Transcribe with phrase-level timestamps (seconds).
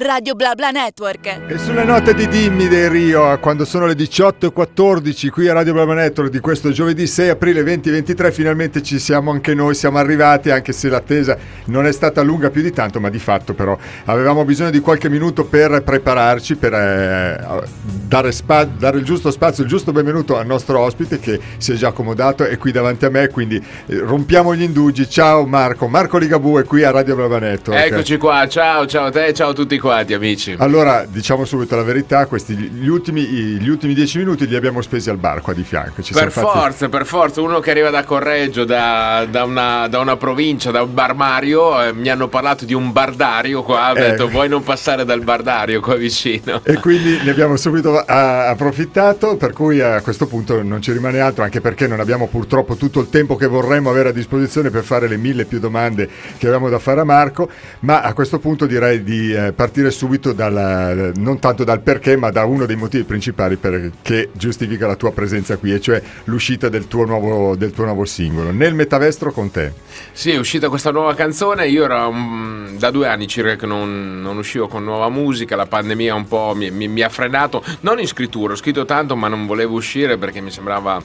[0.00, 1.40] Radio BlaBla Network.
[1.48, 5.92] E sulle note di Dimmi dei Rio, quando sono le 18.14 qui a Radio BlaBla
[5.92, 10.72] Network di questo giovedì 6 aprile 2023, finalmente ci siamo anche noi, siamo arrivati, anche
[10.72, 11.36] se l'attesa
[11.66, 13.76] non è stata lunga più di tanto, ma di fatto però
[14.06, 19.62] avevamo bisogno di qualche minuto per prepararci, per eh, dare, spa- dare, il giusto spazio,
[19.62, 23.10] il giusto benvenuto al nostro ospite che si è già accomodato, è qui davanti a
[23.10, 25.06] me, quindi eh, rompiamo gli indugi.
[25.06, 27.78] Ciao Marco, Marco Ligabue è qui a Radio BlaBla Network.
[27.78, 30.54] Eccoci qua, ciao, ciao a te, ciao a tutti quanti amici.
[30.58, 35.10] Allora, diciamo subito la verità, questi, gli, ultimi, gli ultimi dieci minuti li abbiamo spesi
[35.10, 36.00] al bar qua di fianco.
[36.02, 36.88] Ci per forza, fatti...
[36.88, 40.94] per forza, uno che arriva da Correggio, da, da, una, da una, provincia, da un
[40.94, 44.10] barmario, eh, mi hanno parlato di un bardario qua, ho eh.
[44.10, 46.60] detto vuoi non passare dal bardario qua vicino.
[46.62, 51.18] E quindi ne abbiamo subito a, approfittato, per cui a questo punto non ci rimane
[51.18, 54.84] altro, anche perché non abbiamo purtroppo tutto il tempo che vorremmo avere a disposizione per
[54.84, 58.66] fare le mille più domande che avevamo da fare a Marco, ma a questo punto
[58.66, 62.76] direi di eh, partire subito subito dal, non tanto dal perché, ma da uno dei
[62.76, 63.58] motivi principali
[64.02, 68.04] che giustifica la tua presenza qui, e cioè l'uscita del tuo nuovo, del tuo nuovo
[68.04, 68.50] singolo.
[68.50, 69.72] Nel metavestro con te.
[70.12, 71.68] Sì, è uscita questa nuova canzone.
[71.68, 75.56] Io ero um, da due anni circa che non, non, uscivo con nuova musica.
[75.56, 77.64] La pandemia un po' mi, mi, mi ha frenato.
[77.80, 81.02] Non in scrittura, ho scritto tanto, ma non volevo uscire perché mi sembrava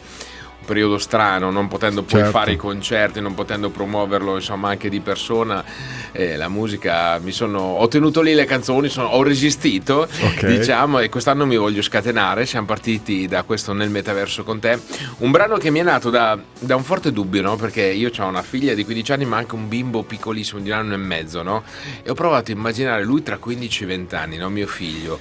[0.66, 2.38] periodo strano, non potendo poi certo.
[2.38, 5.64] fare i concerti, non potendo promuoverlo insomma anche di persona,
[6.12, 10.58] eh, la musica mi sono, ho tenuto lì le canzoni, sono, ho resistito okay.
[10.58, 14.80] diciamo e quest'anno mi voglio scatenare, siamo partiti da questo nel metaverso con te,
[15.20, 17.56] un brano che mi è nato da, da un forte dubbio, no?
[17.56, 20.76] perché io ho una figlia di 15 anni ma anche un bimbo piccolissimo di un
[20.76, 21.64] anno e mezzo no?
[22.04, 24.50] e ho provato a immaginare lui tra 15 e 20 anni, no?
[24.50, 25.20] mio figlio.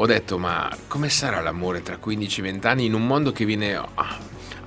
[0.00, 3.44] Ho detto, ma come sarà l'amore tra 15 e 20 anni in un mondo che
[3.44, 4.16] viene ah,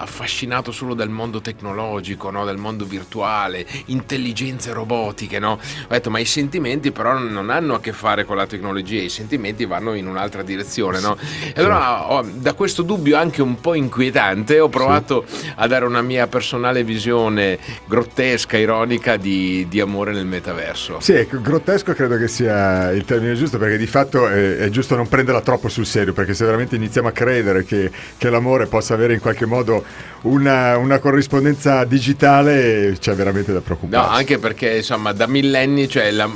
[0.02, 2.45] affascinato solo dal mondo tecnologico, no?
[2.45, 5.52] dal mondo virtuale, intelligenze robotiche, no?
[5.52, 9.09] Ho detto, ma i sentimenti però non hanno a che fare con la tecnologia, i
[9.09, 11.17] sentimenti vanno in un'altra direzione, no?
[11.53, 15.52] E allora ho, da questo dubbio anche un po' inquietante ho provato sì.
[15.55, 21.00] a dare una mia personale visione grottesca, ironica di, di, amore nel metaverso.
[21.00, 24.95] Sì, ecco, grottesco credo che sia il termine giusto perché di fatto è, è giusto
[24.95, 28.94] non prenderla troppo sul serio perché se veramente iniziamo a credere che, che l'amore possa
[28.94, 29.83] avere in qualche modo
[30.22, 34.07] una, una, corrispondenza digitale c'è veramente da preoccuparsi.
[34.07, 36.29] No, anche perché insomma da millenni cioè, la,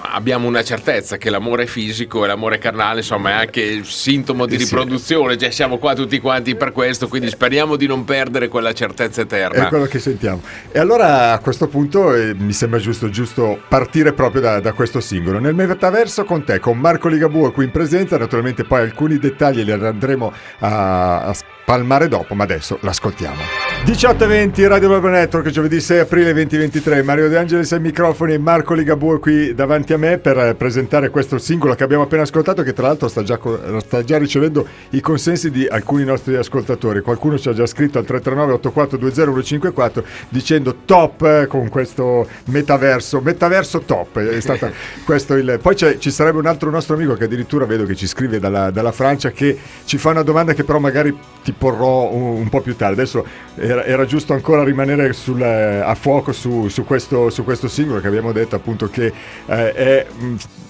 [0.00, 4.56] abbiamo una certezza che l'amore fisico e l'amore carnale insomma è anche il sintomo di
[4.56, 9.20] riproduzione, cioè siamo qua tutti quanti per questo, quindi speriamo di non perdere quella certezza
[9.20, 9.66] eterna.
[9.66, 10.42] È quello che sentiamo.
[10.72, 15.00] E allora a questo punto eh, mi sembra giusto, giusto partire proprio da, da, questo
[15.00, 15.38] singolo.
[15.38, 19.70] Nel metaverso con te, con Marco Ligabue qui in presenza, naturalmente poi alcuni dettagli li
[19.70, 21.34] andremo a, a
[21.68, 23.42] palmare dopo, ma adesso l'ascoltiamo.
[23.84, 27.02] 18.20 Radio Web Network, giovedì 6 aprile 2023.
[27.02, 31.36] Mario De Angelis ai microfoni e Marco Ligabue qui davanti a me per presentare questo
[31.36, 33.38] singolo che abbiamo appena ascoltato, che tra l'altro sta già,
[33.80, 37.02] sta già ricevendo i consensi di alcuni nostri ascoltatori.
[37.02, 43.80] Qualcuno ci ha già scritto al 339 8420 dicendo top eh, con questo metaverso, metaverso
[43.80, 44.20] top.
[44.20, 44.72] È stata
[45.04, 45.58] questo il...
[45.60, 48.92] Poi ci sarebbe un altro nostro amico che addirittura vedo che ci scrive dalla, dalla
[48.92, 51.14] Francia che ci fa una domanda che però magari
[51.44, 53.00] ti porrò un, un po' più tardi.
[53.00, 53.26] Adesso
[53.56, 58.06] era, era giusto ancora rimanere sul, a fuoco su, su, questo, su, questo, singolo che
[58.06, 59.12] abbiamo detto appunto che
[59.46, 60.06] eh, è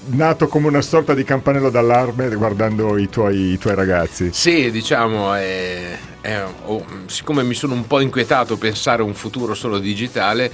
[0.06, 4.30] nato come una sorta di campanello d'allarme guardando i tuoi, i tuoi ragazzi.
[4.32, 9.54] Sì, diciamo, è, è, oh, siccome mi sono un po' inquietato pensare a un futuro
[9.54, 10.50] solo digitale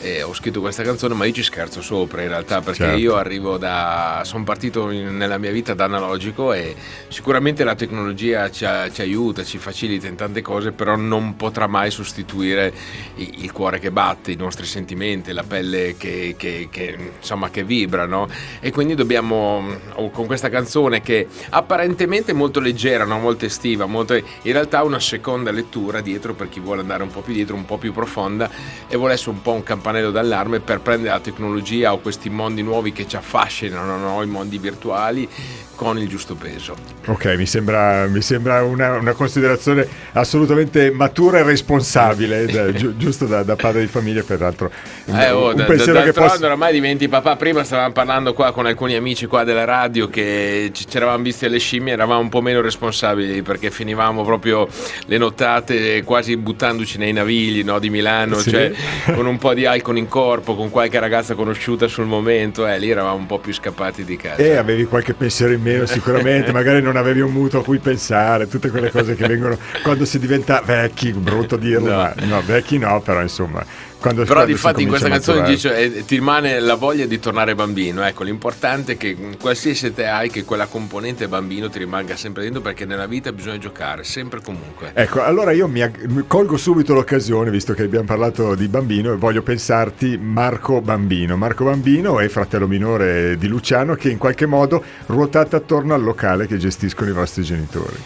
[0.00, 2.98] eh, ho scritto questa canzone, ma io ci scherzo sopra in realtà, perché certo.
[2.98, 4.22] io arrivo da.
[4.24, 6.74] sono partito in, nella mia vita da analogico e
[7.08, 11.90] sicuramente la tecnologia ci, ci, aiuta, ci facilita in tante cose, però non potrà mai
[11.90, 12.72] sostituire
[13.16, 17.64] il, il cuore che batte, i nostri sentimenti, la pelle che, che, che, insomma, che
[17.64, 18.28] vibra, no?
[18.60, 19.64] E quindi dobbiamo,
[19.94, 23.18] oh, con questa canzone che apparentemente è molto leggera, no?
[23.18, 27.20] molto estiva, molto, in realtà una seconda lettura dietro per chi vuole andare un po'
[27.20, 28.50] più dietro, un po' più profonda
[28.86, 32.28] e vuole essere un po' un campanello campanello d'allarme per prendere la tecnologia o questi
[32.28, 34.20] mondi nuovi che ci affascinano, no?
[34.20, 35.28] i mondi virtuali,
[35.76, 36.74] con il giusto peso.
[37.06, 43.26] Ok, mi sembra, mi sembra una, una, considerazione assolutamente matura e responsabile, da, gi- giusto
[43.26, 44.70] da, da, padre di famiglia, peraltro.
[45.04, 46.44] Eh, oh, un da, pensiero che posso...
[46.44, 47.36] oramai diventi papà.
[47.36, 51.58] Prima stavamo parlando qua con alcuni amici qua della radio che ci eravamo visti alle
[51.58, 54.66] scimmie, eravamo un po' meno responsabili perché finivamo proprio
[55.06, 58.50] le nottate quasi buttandoci nei navigli no, di Milano, sì.
[58.50, 58.72] cioè
[59.14, 62.90] con un po' di alcol in corpo, con qualche ragazza conosciuta sul momento, eh, lì
[62.90, 64.42] eravamo un po' più scappati di casa.
[64.42, 68.46] E avevi qualche pensiero in meno sicuramente, magari non avevi un mutuo a cui pensare,
[68.46, 71.96] tutte quelle cose che vengono quando si diventa vecchi, brutto dirlo, no.
[71.96, 73.64] ma no, vecchi no, però insomma
[74.06, 77.56] Quando, Però di fatti in questa canzone dice, eh, ti rimane la voglia di tornare
[77.56, 78.04] bambino.
[78.04, 82.60] Ecco, l'importante è che qualsiasi età hai, che quella componente bambino ti rimanga sempre dentro
[82.60, 84.92] perché nella vita bisogna giocare, sempre e comunque.
[84.94, 85.82] Ecco, allora io mi,
[86.28, 91.36] colgo subito l'occasione, visto che abbiamo parlato di bambino, e voglio pensarti Marco Bambino.
[91.36, 96.46] Marco Bambino è fratello minore di Luciano che in qualche modo ruotate attorno al locale
[96.46, 97.96] che gestiscono i vostri genitori.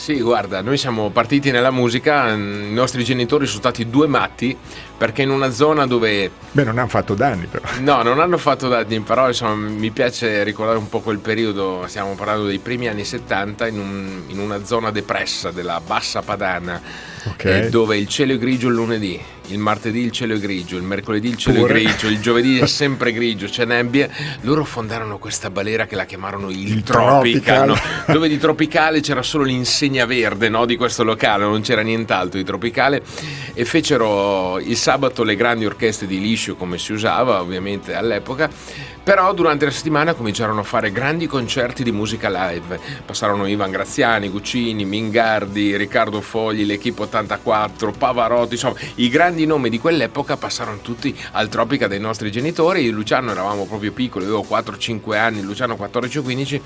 [0.00, 4.56] Sì, guarda, noi siamo partiti nella musica, i nostri genitori sono stati due matti
[5.00, 7.64] perché in una zona dove Beh, non hanno fatto danni però.
[7.80, 12.14] No, non hanno fatto danni, però insomma, mi piace ricordare un po' quel periodo, stiamo
[12.16, 16.82] parlando dei primi anni 70, in, un- in una zona depressa della Bassa Padana,
[17.24, 17.44] Ok.
[17.46, 19.18] eh, dove il cielo è grigio il lunedì,
[19.48, 21.72] il martedì il cielo è grigio, il mercoledì il cielo Pure.
[21.78, 24.06] è grigio, il giovedì è sempre grigio, c'è nebbia.
[24.42, 27.68] Loro fondarono questa balera che la chiamarono il, Il Tropical, Tropical.
[27.68, 27.74] no?
[28.12, 32.44] dove di tropicale c'era solo l'insegna verde no, di questo locale, non c'era nient'altro di
[32.44, 33.02] tropicale
[33.54, 38.50] e fecero il sabato le grandi orchestre di liscio come si usava ovviamente all'epoca,
[39.04, 42.76] però durante la settimana cominciarono a fare grandi concerti di musica live,
[43.06, 49.78] passarono Ivan Graziani, Guccini, Mingardi, Riccardo Fogli, l'Equipe 84, Pavarotti, insomma i grandi nomi di
[49.78, 55.40] quell'epoca passarono tutti al Tropica dei nostri genitori, Luciano eravamo proprio piccoli, avevo 4-5 anni,
[55.42, 56.60] Luciano 14-15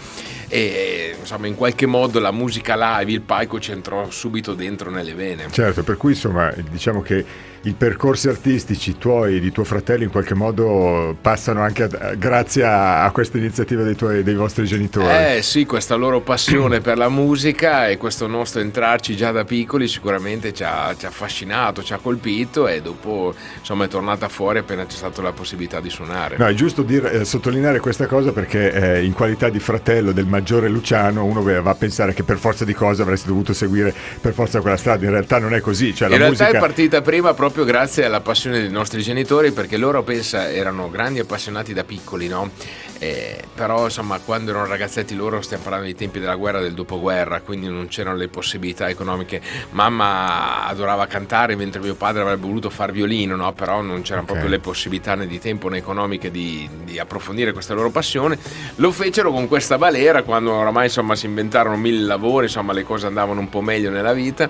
[0.48, 5.12] e insomma in qualche modo la musica live, il palco ci entrò subito dentro nelle
[5.12, 5.48] vene.
[5.50, 10.10] Certo, per cui insomma diciamo che i percorsi artistici tuoi e di tuo fratello in
[10.10, 15.06] qualche modo passano anche a- grazie a, a queste iniziative dei, tuoi, dei vostri genitori.
[15.08, 19.88] Eh sì, questa loro passione per la musica e questo nostro entrarci già da piccoli
[19.88, 24.58] sicuramente ci ha, ci ha affascinato, ci ha colpito e dopo insomma è tornata fuori
[24.58, 26.36] appena c'è stata la possibilità di suonare.
[26.36, 30.26] No, è giusto dire- eh, sottolineare questa cosa perché eh, in qualità di fratello del
[30.26, 34.34] maggiore Luciano uno va a pensare che per forza di cose avresti dovuto seguire per
[34.34, 35.94] forza quella strada, in realtà non è così.
[35.94, 36.58] Cioè, In realtà musica...
[36.58, 41.20] è partita prima proprio grazie alla passione dei nostri genitori perché loro pensa erano grandi
[41.20, 42.50] appassionati da piccoli, no?
[42.98, 47.40] Eh, però insomma quando erano ragazzetti loro stiamo parlando dei tempi della guerra del dopoguerra
[47.40, 49.40] quindi non c'erano le possibilità economiche
[49.70, 53.52] mamma adorava cantare mentre mio padre avrebbe voluto far violino no?
[53.52, 54.30] però non c'erano Ok.
[54.30, 58.38] proprio le possibilità né di tempo né economiche di, di approfondire questa loro passione
[58.76, 63.06] lo fecero con questa balera quando oramai insomma si inventarono mille lavori insomma le cose
[63.06, 64.48] andavano un po' meglio nella vita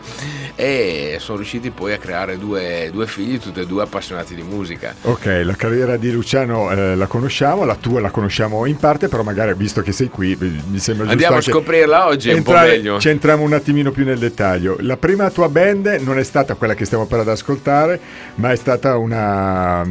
[0.54, 4.94] e sono riusciti poi a creare due, due figli tutti e due appassionati di musica
[5.02, 9.22] Ok, la carriera di Luciano eh, la conosciamo, la tua la conosciamo in parte, però
[9.22, 12.42] magari visto che sei qui eh, mi sembra giusto Andiamo a scoprirla oggi, è un
[12.42, 12.98] po' entrare- meglio.
[13.00, 14.76] Ci entriamo un attimino più nel dettaglio.
[14.80, 18.00] La prima tua band non è stata quella che stiamo per ad ascoltare,
[18.36, 19.86] ma è stata una...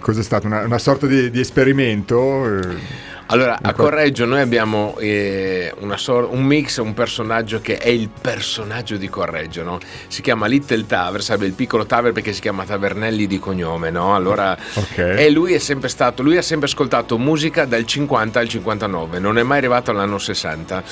[0.00, 0.46] Cos'è stato?
[0.46, 2.44] Una, una sorta di, di esperimento?
[2.58, 2.76] eh,
[3.26, 3.72] Allora, a.
[3.72, 9.62] Correggio noi abbiamo eh, sor- un mix, un personaggio che è il personaggio di Correggio,
[9.62, 9.78] no?
[10.08, 14.14] Si chiama Little Taver, sarebbe il piccolo Taver perché si chiama Tavernelli di cognome, no?
[14.14, 14.98] Allora, Ok.
[14.98, 19.38] e lui è sempre stato, lui ha sempre ascoltato musica dal 50 al 59, non
[19.38, 20.82] è mai arrivato all'anno 60,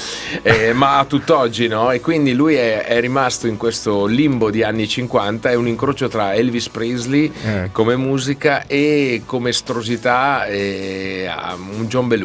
[0.43, 1.90] eh, ma a tutt'oggi, no?
[1.90, 6.08] E quindi lui è, è rimasto in questo limbo di anni 50, è un incrocio
[6.08, 7.69] tra Elvis Presley Eh.
[7.73, 12.20] come musica e come estrosità eh, a un John Belushi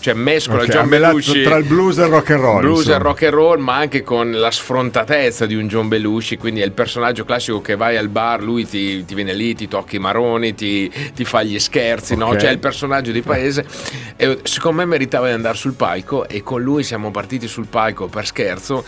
[0.00, 2.60] cioè mescola ok, John Belushi tra il blues e il rock and roll.
[2.60, 2.98] blues e insomma.
[2.98, 6.72] rock and roll ma anche con la sfrontatezza di un John Belushi quindi è il
[6.72, 10.54] personaggio classico che vai al bar lui ti, ti viene lì ti tocca i maroni
[10.54, 12.28] ti, ti fa gli scherzi no?
[12.28, 12.38] Ok.
[12.38, 13.66] cioè il personaggio di paese
[14.16, 18.06] e secondo me meritava di andare sul palco e con lui siamo partiti sul palco
[18.06, 18.84] per scherzo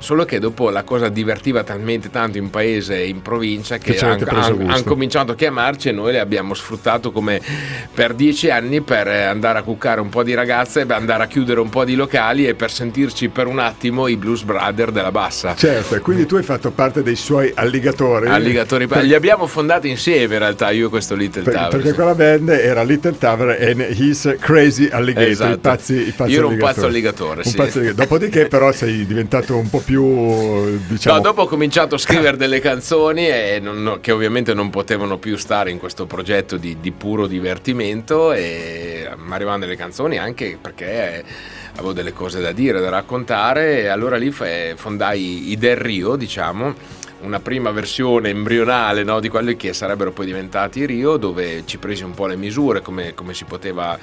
[0.00, 4.04] Solo che dopo la cosa divertiva talmente tanto in paese e in provincia Che che
[4.04, 4.84] hanno preso gusto.
[4.84, 7.40] cominciato a chiamarci e noi le abbiamo sfruttato come
[7.92, 11.26] per dieci anni per eh, andare a cuccare un po' di ragazze, per andare a
[11.26, 15.10] chiudere un po' di locali e per sentirci per un attimo i Blues Brother della
[15.10, 15.56] Bassa.
[15.56, 18.28] Certo, e quindi tu hai fatto parte dei suoi alligatori.
[18.28, 21.68] Alligatori, Per- li abbiamo fondati insieme in realtà io e questo Little per- Tower.
[21.70, 25.54] perché quella band era Little Tower and His Crazy Alligator, Esatto.
[25.54, 27.56] i pazzi, i pazzi Io ero un pazzo alligatore, Un sì.
[27.56, 28.06] pazzo alligatore.
[28.06, 31.16] Dopodiché però sei diventato un po' più, diciamo...
[31.16, 33.26] No, dopo ho cominciato a scrivere delle canzoni
[33.58, 38.34] non- no- che ovviamente non potevano più stare in questo progetto di, di puro divertimento
[38.34, 41.24] e mi arrivavano delle canzoni anche perché
[41.72, 46.74] avevo delle cose da dire, da raccontare e allora lì fondai i Del Rio, diciamo,
[47.22, 52.04] una prima versione embrionale no, di quelli che sarebbero poi diventati Rio dove ci presi
[52.04, 53.98] un po' le misure, come, come si poteva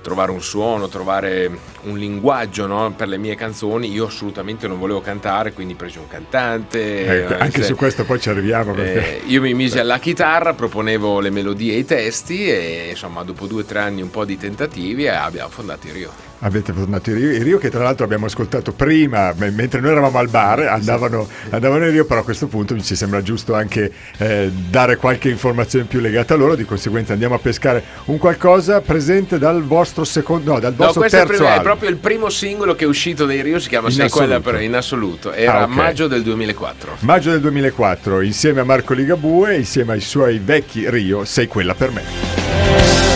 [0.00, 1.50] trovare un suono, trovare
[1.82, 3.90] un linguaggio no, per le mie canzoni.
[3.90, 7.22] Io assolutamente non volevo cantare, quindi presi un cantante.
[7.22, 9.22] Ecco, eh, anche se- su questo poi ci arriviamo perché...
[9.22, 13.46] eh, io mi misi alla chitarra, proponevo le melodie e i testi e insomma dopo
[13.46, 16.27] due o tre anni un po' di tentativi eh, abbiamo fondato i Rio.
[16.40, 20.60] Avete tornato i Rio, che tra l'altro abbiamo ascoltato prima, mentre noi eravamo al bar,
[20.60, 24.96] andavano, andavano in Rio, però a questo punto mi ci sembra giusto anche eh, dare
[24.96, 29.64] qualche informazione più legata a loro, di conseguenza andiamo a pescare un qualcosa presente dal
[29.64, 32.84] vostro secondo, no, dal vostro no, terzo è, è, è proprio il primo singolo che
[32.84, 34.26] è uscito dai Rio, si chiama in Sei assoluto.
[34.26, 35.74] quella per in assoluto, era ah, okay.
[35.74, 36.96] maggio del 2004.
[37.00, 41.90] Maggio del 2004, insieme a Marco Ligabue, insieme ai suoi vecchi Rio, Sei quella per
[41.90, 42.47] me.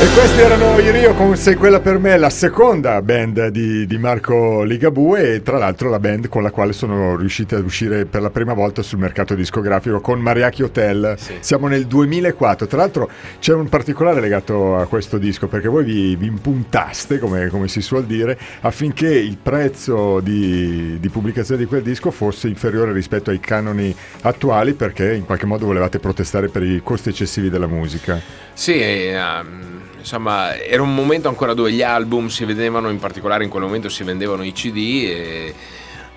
[0.03, 3.99] E questi erano i Rio con Sei quella per me, la seconda band di, di,
[3.99, 8.21] Marco Ligabue e tra l'altro la band con la quale sono riusciti ad uscire per
[8.21, 11.15] la prima volta sul mercato discografico con Mariachi Hotel.
[11.17, 11.37] Sì.
[11.39, 16.17] Siamo nel 2004, tra l'altro c'è un particolare legato a questo disco perché voi vi,
[16.17, 21.83] vi impuntaste, come, come, si suol dire, affinché il prezzo di, di pubblicazione di quel
[21.83, 26.81] disco fosse inferiore rispetto ai canoni attuali perché in qualche modo volevate protestare per i
[26.83, 28.21] costi eccessivi della musica.
[28.53, 33.51] Sì, um insomma, era un momento ancora dove gli album si vendevano, in particolare in
[33.51, 35.55] quel momento si vendevano i CD e,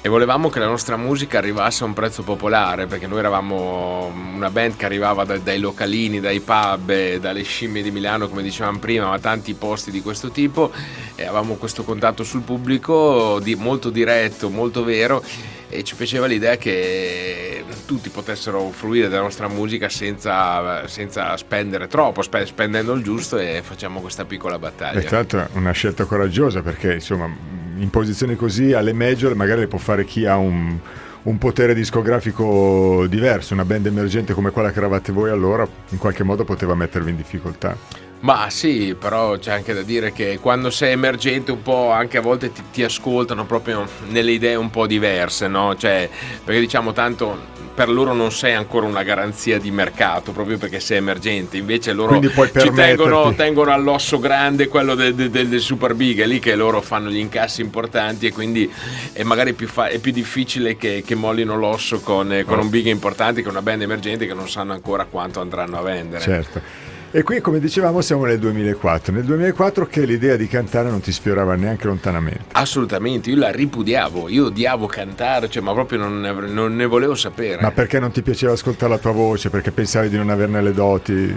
[0.01, 4.49] e volevamo che la nostra musica arrivasse a un prezzo popolare perché noi eravamo una
[4.49, 9.07] band che arrivava da, dai localini, dai pub, dalle scimmie di Milano come dicevamo prima,
[9.07, 10.71] ma tanti posti di questo tipo
[11.15, 15.23] e avevamo questo contatto sul pubblico di, molto diretto, molto vero
[15.69, 17.44] e ci piaceva l'idea che
[17.85, 24.01] tutti potessero fruire della nostra musica senza, senza spendere troppo, spendendo il giusto e facciamo
[24.01, 24.99] questa piccola battaglia.
[24.99, 27.29] E tra l'altro è una scelta coraggiosa perché insomma
[27.77, 30.77] in posizioni così alle major magari le può fare chi ha un,
[31.23, 36.23] un potere discografico diverso, una band emergente come quella che eravate voi allora in qualche
[36.23, 38.03] modo poteva mettervi in difficoltà.
[38.21, 42.21] Ma sì, però c'è anche da dire che quando sei emergente un po' anche a
[42.21, 45.75] volte ti, ti ascoltano proprio nelle idee un po' diverse, no?
[45.75, 46.09] Cioè,
[46.43, 50.97] perché diciamo tanto per loro non sei ancora una garanzia di mercato proprio perché sei
[50.97, 51.57] emergente.
[51.57, 56.39] Invece loro ci tengono, tengono, all'osso grande quello del, del, del, super big è lì
[56.39, 58.71] che loro fanno gli incassi importanti e quindi
[59.11, 62.85] è magari più, fa- è più difficile che, che, mollino l'osso con, con un big
[62.85, 66.21] importante che una band emergente che non sanno ancora quanto andranno a vendere.
[66.23, 66.84] Certo
[67.17, 69.13] e qui, come dicevamo, siamo nel 2004.
[69.13, 72.43] Nel 2004 che l'idea di cantare non ti sfiorava neanche lontanamente.
[72.51, 77.15] Assolutamente, io la ripudiavo, io odiavo cantare, cioè, ma proprio non ne, non ne volevo
[77.15, 77.61] sapere.
[77.61, 79.49] Ma perché non ti piaceva ascoltare la tua voce?
[79.49, 81.35] Perché pensavi di non averne le doti?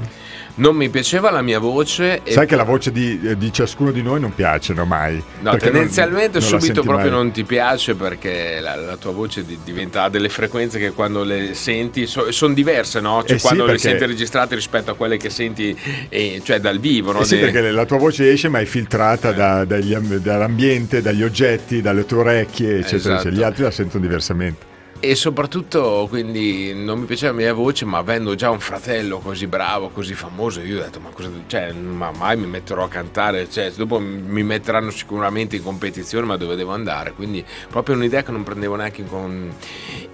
[0.58, 2.20] non mi piaceva la mia voce.
[2.24, 5.22] Sai che la voce di, di, ciascuno di noi non piace mai.
[5.40, 7.18] No, tendenzialmente non, non subito proprio mai.
[7.18, 11.54] non ti piace perché la, la tua voce di, diventa delle frequenze che quando le
[11.54, 13.22] senti so, sono diverse, no?
[13.24, 15.67] Cioè eh quando sì, le senti registrate rispetto a quelle che senti
[16.08, 17.20] eh, cioè dal vivo, no?
[17.20, 17.50] Eh sì, De...
[17.50, 19.34] perché la tua voce esce ma è filtrata eh.
[19.34, 23.16] da, dagli, dall'ambiente, dagli oggetti, dalle tue orecchie, eccetera.
[23.16, 23.30] Esatto.
[23.30, 24.67] Gli altri la sentono diversamente.
[25.00, 29.46] E soprattutto quindi non mi piaceva la mia voce, ma avendo già un fratello così
[29.46, 33.48] bravo, così famoso, io ho detto ma cosa, cioè, ma mai mi metterò a cantare,
[33.48, 37.12] cioè, dopo mi metteranno sicuramente in competizione, ma dove devo andare?
[37.12, 39.50] Quindi proprio un'idea che non prendevo neanche in, con,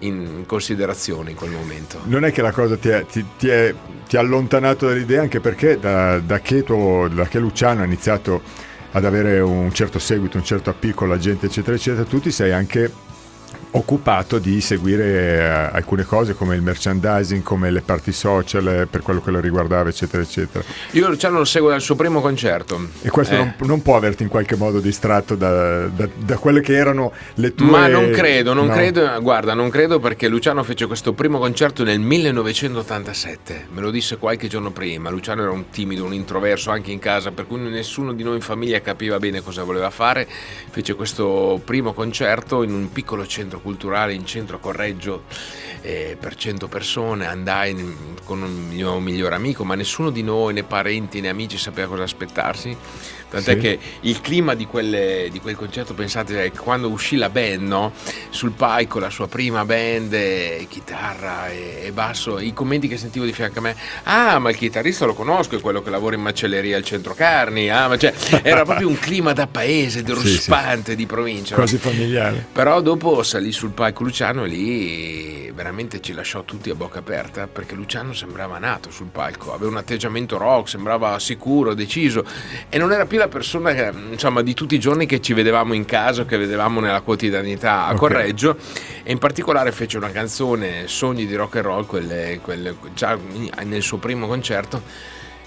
[0.00, 2.00] in considerazione in quel momento.
[2.04, 3.74] Non è che la cosa ti, è, ti, ti, è,
[4.06, 8.42] ti allontanato dall'idea, anche perché da, da, che tuo, da che Luciano ha iniziato
[8.92, 12.52] ad avere un certo seguito, un certo appicco alla gente, eccetera, eccetera, tu ti sei
[12.52, 13.12] anche
[13.73, 15.40] occupato di seguire eh,
[15.73, 19.88] alcune cose come il merchandising, come le parti social eh, per quello che lo riguardava,
[19.88, 20.64] eccetera, eccetera.
[20.92, 22.88] Io Luciano lo seguo dal suo primo concerto.
[23.02, 23.38] E questo eh.
[23.38, 27.54] non, non, può averti in qualche modo distratto da, da, da, quelle che erano le
[27.54, 27.66] tue...
[27.66, 28.73] Ma non credo, non no.
[28.73, 34.18] credo, guarda, non credo perché Luciano fece questo primo concerto nel 1987, me lo disse
[34.18, 35.11] qualche giorno prima.
[35.11, 38.42] Luciano era un timido, un introverso anche in casa, per cui nessuno di noi in
[38.42, 40.26] famiglia capiva bene cosa voleva fare.
[40.70, 45.24] Fece questo primo concerto in un piccolo centro culturale in centro Correggio
[45.82, 47.74] eh, per 100 persone, andai
[48.24, 52.02] con un mio migliore amico, ma nessuno di noi, né parenti né amici sapeva cosa
[52.04, 52.76] aspettarsi
[53.34, 53.58] Tant'è sì.
[53.58, 57.92] che il clima di, quelle, di, quel concerto, pensate, quando uscì la band, no?
[58.30, 63.24] sul palco, la sua prima band, e chitarra e, e, basso, i commenti che sentivo
[63.24, 66.22] di fianco a me, ah, ma il chitarrista lo conosco, è quello che lavora in
[66.22, 70.90] macelleria al centro carni, ah, ma cioè, era proprio un clima da paese, ruspante, sì,
[70.90, 70.96] sì.
[70.96, 71.54] di provincia.
[71.56, 72.46] Quasi familiare.
[72.52, 77.46] Però dopo salì sul palco Luciano e lì veramente ci lasciò tutti a bocca aperta,
[77.46, 82.24] perché Luciano sembrava nato sul palco, aveva un atteggiamento rock, sembrava sicuro, deciso,
[82.68, 85.32] e non era più la la persona che, insomma, di tutti i giorni che ci
[85.32, 87.96] vedevamo in casa, che vedevamo nella quotidianità a okay.
[87.96, 88.56] Correggio
[89.02, 93.18] e in particolare fece una canzone Sogni di rock and roll, quelle, quelle, già
[93.64, 94.82] nel suo primo concerto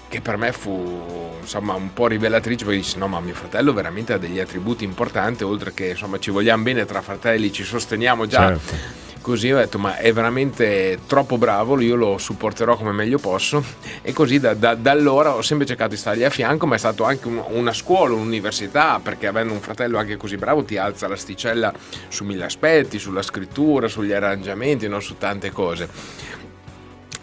[0.08, 4.14] che per me fu insomma un po' rivelatrice perché dice no ma mio fratello veramente
[4.14, 8.56] ha degli attributi importanti oltre che insomma ci vogliamo bene tra fratelli ci sosteniamo già
[8.56, 13.62] certo così ho detto ma è veramente troppo bravo, io lo supporterò come meglio posso
[14.02, 16.78] e così da, da, da allora ho sempre cercato di stargli a fianco, ma è
[16.78, 21.08] stato anche un, una scuola, un'università, perché avendo un fratello anche così bravo ti alza
[21.08, 21.72] l'asticella
[22.08, 25.00] su mille aspetti, sulla scrittura, sugli arrangiamenti, no?
[25.00, 25.88] su tante cose.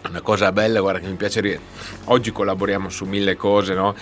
[0.08, 1.60] Una cosa bella, guarda che mi piace,
[2.04, 3.94] oggi collaboriamo su mille cose, no?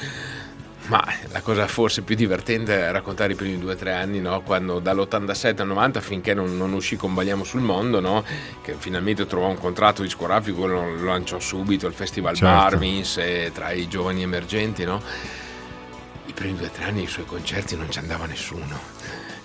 [0.86, 4.42] Ma la cosa forse più divertente è raccontare i primi due o tre anni, no?
[4.42, 8.22] quando dall'87 al 90 finché non, non, uscì con Bagliamo sul Mondo, no?
[8.60, 12.54] che finalmente trovò un contratto discografico, lo, lanciò subito al Festival certo.
[12.54, 14.84] Bar, vinse tra i giovani emergenti.
[14.84, 15.00] No?
[16.26, 18.93] I primi due o tre anni i suoi concerti non ci andava nessuno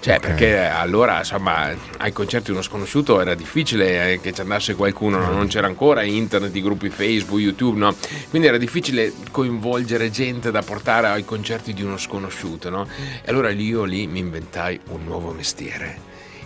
[0.01, 0.29] cioè, okay.
[0.29, 5.17] perché allora, insomma, ai concerti di uno sconosciuto era difficile eh, che ci andasse qualcuno,
[5.19, 5.31] no?
[5.31, 7.93] non c'era ancora internet, i gruppi Facebook, YouTube, no?
[8.29, 12.87] Quindi era difficile coinvolgere gente da portare ai concerti di uno sconosciuto, no?
[13.21, 15.97] E allora io lì mi inventai un nuovo mestiere,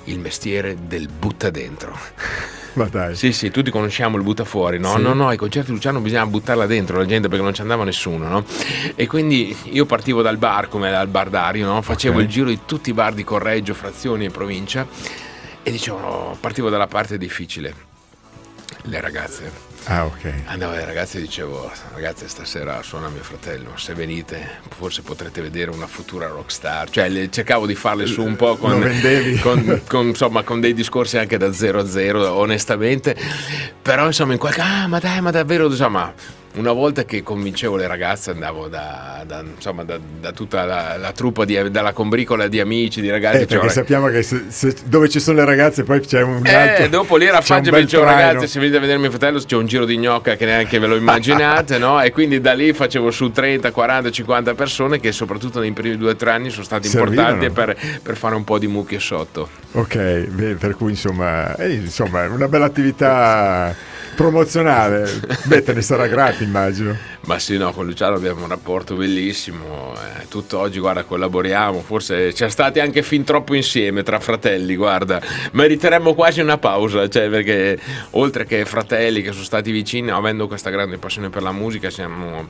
[0.06, 1.98] il mestiere del butta dentro.
[2.74, 3.16] Ma dai.
[3.16, 4.96] Sì, sì, tutti conosciamo il butta fuori, no?
[4.96, 5.02] Sì.
[5.02, 7.84] No, no, ai concerti di Luciano bisogna buttarla dentro la gente perché non ci andava
[7.84, 8.46] nessuno, no?
[8.96, 11.82] E quindi io partivo dal bar, come dal bar Dario, no?
[11.82, 12.26] Facevo okay.
[12.26, 14.88] il giro di tutti i bar di Correggio, frazioni e provincia
[15.62, 17.74] e dicevo, no, partivo dalla parte difficile,
[18.84, 19.73] le ragazze.
[19.86, 20.34] Ah, ok.
[20.46, 25.72] Andavo ai ragazzi e dicevo, ragazze, stasera suona mio fratello, se venite forse potrete vedere
[25.72, 26.90] una futura rockstar.
[26.90, 28.82] Cioè, cercavo di farle su un po' con,
[29.42, 33.16] con, con, insomma, con dei discorsi anche da 0 a 0, onestamente.
[33.82, 34.62] Però, insomma, in qualche...
[34.62, 39.42] Ah, ma dai, ma davvero, insomma una volta che convincevo le ragazze andavo da, da,
[39.42, 43.42] insomma, da, da tutta la, la truppa, di, dalla combricola di amici, di ragazzi.
[43.42, 46.46] Eh, perché cioè, sappiamo che se, se, dove ci sono le ragazze poi c'è un
[46.46, 46.88] eh, altro...
[46.90, 49.86] dopo lì era facile, dicevo ragazzi se venite a vedere mio fratello c'è un giro
[49.86, 52.02] di gnocca che neanche ve lo immaginate, no?
[52.02, 56.12] E quindi da lì facevo su 30, 40, 50 persone che soprattutto nei primi due
[56.12, 59.50] o tre anni sono state importanti per, per, fare un po' di mucchio sotto.
[59.72, 63.76] Ok, beh, per cui insomma, eh, insomma una bella attività
[64.16, 65.10] promozionale.
[65.46, 66.96] Beh, te ne sarà grato, immagino.
[67.26, 69.94] Ma sì, no, con Luciano abbiamo un rapporto bellissimo.
[69.96, 71.82] Eh, tutto oggi, guarda, collaboriamo.
[71.82, 75.22] Forse siamo stati anche fin troppo insieme tra fratelli, guarda.
[75.52, 77.80] Meriteremmo quasi una pausa, cioè, perché
[78.12, 82.50] oltre che fratelli che sono stati vicini, avendo questa grande passione per la musica, siamo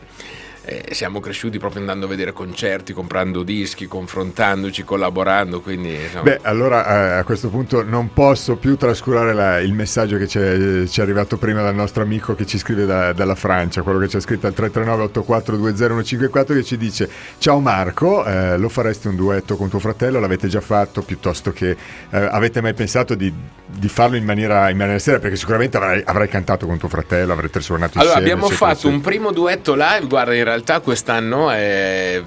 [0.66, 5.60] eh, siamo cresciuti proprio andando a vedere concerti, comprando dischi, confrontandoci, collaborando.
[5.60, 6.24] Quindi, insomma...
[6.24, 10.40] Beh, allora eh, a questo punto non posso più trascurare la, il messaggio che ci
[10.40, 14.16] è, arrivato prima dal nostro amico che ci scrive da, dalla Francia, quello che ci
[14.16, 19.58] ha scritto al 339 8420154 che ci dice Ciao Marco, eh, lo faresti un duetto
[19.58, 20.20] con tuo fratello?
[20.22, 23.34] L'avete già fatto piuttosto che eh, avete mai pensato di,
[23.66, 25.20] di farlo in maniera, in maniera, seria?
[25.20, 28.32] Perché sicuramente avrai, avrai, cantato con tuo fratello, avrete suonato allora, insieme.
[28.32, 32.22] Allora abbiamo fatto un primo duetto live, guarda in realtà realtà quest'anno, è,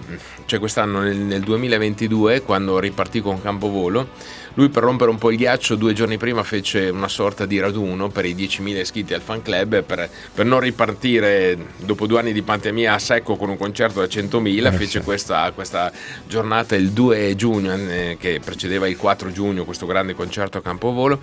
[0.46, 4.08] cioè quest'anno nel, nel 2022, quando ripartì con Campovolo,
[4.54, 8.08] lui per rompere un po' il ghiaccio due giorni prima fece una sorta di raduno
[8.08, 12.40] per i 10.000 iscritti al fan club per, per non ripartire dopo due anni di
[12.40, 15.04] pandemia a secco con un concerto da 100.000 eh, fece sì.
[15.04, 15.92] questa, questa,
[16.26, 21.20] giornata il 2 giugno eh, che precedeva il 4 giugno questo grande concerto a Campovolo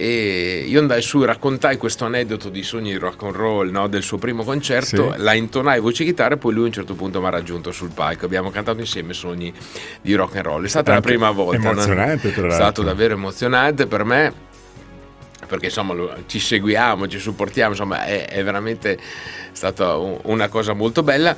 [0.00, 3.86] e io andai su e raccontai questo aneddoto di sogni rock and roll no?
[3.86, 5.18] del suo primo concerto, sì.
[5.18, 7.90] la intonai voce chitarra e poi lui a un certo punto mi ha raggiunto sul
[7.92, 9.52] palco, abbiamo cantato insieme sogni
[10.00, 12.46] di rock and roll, è stata Anche la prima volta, emozionante, no?
[12.46, 14.48] è stato davvero emozionante per me
[15.46, 15.94] perché insomma
[16.26, 18.98] ci seguiamo, ci supportiamo, insomma è, è veramente
[19.52, 21.36] stata una cosa molto bella.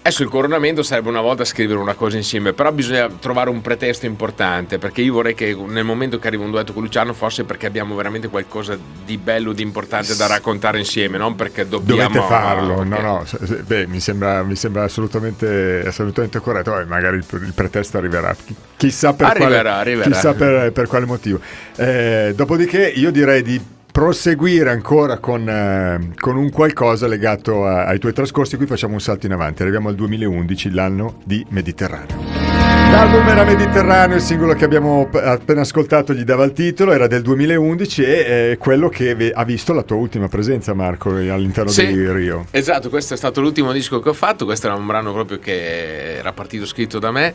[0.00, 4.06] Adesso il coronamento sarebbe una volta scrivere una cosa insieme, però bisogna trovare un pretesto
[4.06, 7.66] importante, perché io vorrei che nel momento che arriva un duetto con Luciano fosse perché
[7.66, 12.08] abbiamo veramente qualcosa di bello, di importante da raccontare insieme, non perché dobbiamo...
[12.08, 12.88] Dovete farlo, okay.
[12.88, 13.24] no, no,
[13.66, 18.34] beh, mi sembra, mi sembra assolutamente, assolutamente, corretto, Poi magari il, il, pretesto arriverà,
[18.76, 20.10] chissà per, arriverà, quale, arriverà.
[20.10, 21.40] Chissà per, per quale motivo.
[21.76, 27.98] Eh, dopodiché io direi di proseguire ancora con, eh, con, un qualcosa legato a, ai
[27.98, 28.56] tuoi trascorsi.
[28.56, 32.47] Qui facciamo un salto in avanti, arriviamo al 2011, l'anno di Mediterraneo.
[32.90, 37.20] L'album era Mediterraneo, il singolo che abbiamo appena ascoltato gli dava il titolo, era del
[37.20, 42.10] 2011 e è quello che ha visto la tua ultima presenza Marco all'interno sì, di
[42.10, 42.46] Rio.
[42.50, 46.16] Esatto, questo è stato l'ultimo disco che ho fatto, questo era un brano proprio che
[46.16, 47.34] era partito scritto da me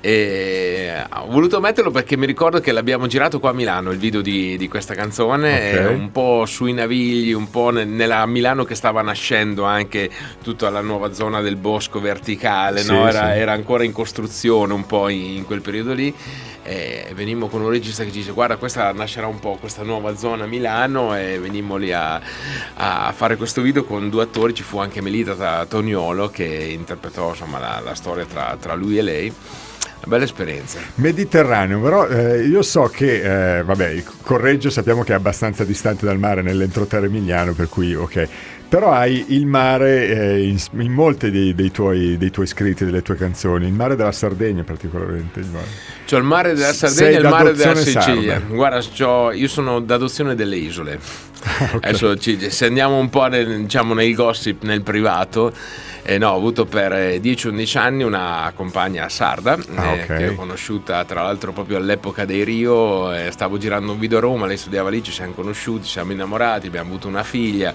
[0.00, 4.20] e ho voluto metterlo perché mi ricordo che l'abbiamo girato qua a Milano, il video
[4.20, 5.94] di, di questa canzone, okay.
[5.94, 10.08] un po' sui Navigli, un po' nella Milano che stava nascendo anche
[10.42, 13.08] tutta la nuova zona del bosco verticale, sì, no?
[13.08, 13.38] era, sì.
[13.38, 16.14] era ancora in costruzione un po' po' in quel periodo lì
[16.62, 20.14] e venimmo con un regista che ci dice guarda questa nascerà un po' questa nuova
[20.16, 22.20] zona Milano e venimmo lì a,
[22.74, 27.58] a fare questo video con due attori ci fu anche Melita Toniolo che interpretò insomma,
[27.58, 29.32] la, la storia tra, tra lui e lei
[30.04, 30.80] bella esperienza.
[30.96, 36.18] Mediterraneo, però eh, io so che, eh, vabbè, Correggio sappiamo che è abbastanza distante dal
[36.18, 38.28] mare nell'entroterra emiliano, per cui ok.
[38.72, 43.02] Però hai il mare eh, in, in molti dei, dei, tuoi, dei, tuoi, scritti, delle
[43.02, 45.40] tue canzoni, il mare della Sardegna particolarmente.
[45.40, 45.66] Il mare.
[46.08, 48.38] C'ho il mare della Sardegna e il mare della Sicilia.
[48.38, 48.54] Sarda.
[48.54, 50.98] Guarda, io sono d'adozione delle isole.
[51.74, 51.80] okay.
[51.82, 52.16] Adesso
[52.48, 55.52] se andiamo un po' nel, diciamo, nei gossip, nel privato,
[56.00, 61.04] eh, no, ho avuto per 10-11 anni una compagna sarda ah, eh, che ho conosciuta
[61.04, 63.12] tra l'altro proprio all'epoca dei Rio.
[63.12, 66.12] Eh, stavo girando un video a Roma, lei studiava lì, ci siamo conosciuti, ci siamo
[66.12, 67.74] innamorati, abbiamo avuto una figlia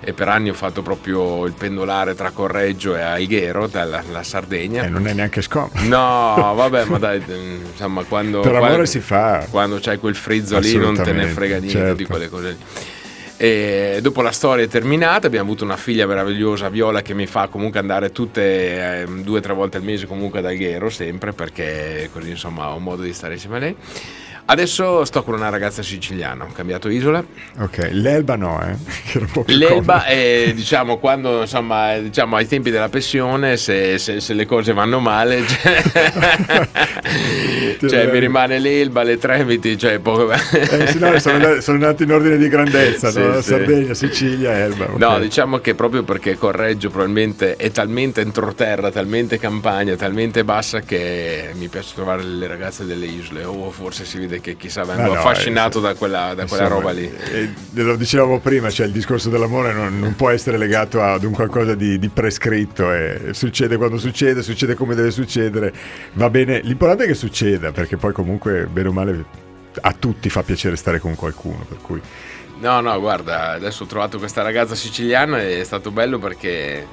[0.00, 4.84] e per anni ho fatto proprio il pendolare tra Correggio e Alghero, dalla Sardegna.
[4.84, 5.80] E non è neanche scomodo.
[5.82, 7.22] No, vabbè, ma dai,
[7.70, 8.40] insomma, quando...
[8.40, 9.46] Per amore quando, si fa.
[9.50, 11.94] Quando c'hai quel frizzo lì non te ne frega niente certo.
[11.94, 12.56] di quelle cose lì.
[13.40, 17.46] E dopo la storia è terminata, abbiamo avuto una figlia meravigliosa, Viola, che mi fa
[17.46, 22.10] comunque andare tutte eh, due o tre volte al mese comunque ad Alghero, sempre, perché
[22.12, 23.76] così insomma ho modo di stare insieme a lei.
[24.50, 27.22] Adesso sto con una ragazza siciliana, ho cambiato isola.
[27.58, 28.76] Ok, l'Elba no, eh?
[29.52, 34.72] L'Elba è, diciamo, quando, insomma, diciamo, ai tempi della pensione, se, se, se le cose
[34.72, 35.82] vanno male, cioè,
[37.90, 40.32] cioè mi rimane l'Elba, le Tremiti, cioè poco...
[40.32, 43.42] eh, no, sono, sono nati in ordine di grandezza, sì, no?
[43.42, 43.48] sì.
[43.48, 44.84] Sardegna, Sicilia, Elba.
[44.84, 44.98] Okay.
[44.98, 51.50] No, diciamo che proprio perché Correggio probabilmente è talmente entroterra, talmente campagna, talmente bassa che
[51.52, 55.18] mi piace trovare le ragazze delle isole, o forse si vede che chissà vengo no,
[55.18, 57.10] affascinato eh, da quella, da quella roba lì.
[57.32, 61.32] Eh, lo dicevamo prima, cioè il discorso dell'amore non, non può essere legato ad un
[61.32, 63.30] qualcosa di, di prescritto, eh.
[63.32, 65.72] succede quando succede, succede come deve succedere,
[66.14, 69.24] va bene, l'importante è che succeda, perché poi comunque bene o male
[69.80, 72.00] a tutti fa piacere stare con qualcuno, per cui...
[72.60, 76.84] No, no, guarda, adesso ho trovato questa ragazza siciliana e è stato bello perché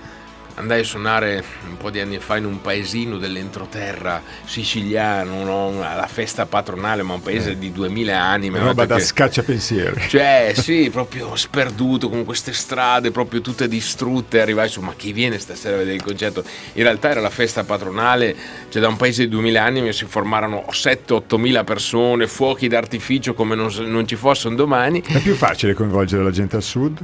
[0.55, 5.83] andai a suonare un po' di anni fa in un paesino dell'entroterra siciliano, no?
[5.83, 7.57] alla festa patronale, ma un paese eh.
[7.57, 8.59] di 2000 anime.
[8.59, 9.03] Roba da che...
[9.03, 10.07] scaccia pensieri.
[10.07, 14.41] Cioè, sì, proprio sperduto con queste strade proprio tutte distrutte.
[14.41, 16.43] Arrivai su, ma chi viene stasera a vedere il concerto?
[16.73, 18.35] In realtà era la festa patronale,
[18.69, 23.55] cioè da un paese di 2000 anime si formarono 7-8 mila persone, fuochi d'artificio come
[23.55, 25.01] non, non ci fossero domani.
[25.01, 27.03] È più facile coinvolgere la gente al sud?